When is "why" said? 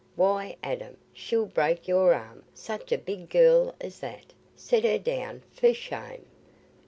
0.15-0.55